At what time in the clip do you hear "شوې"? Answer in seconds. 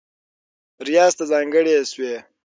1.91-2.15